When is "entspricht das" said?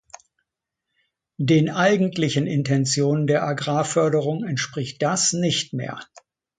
4.47-5.31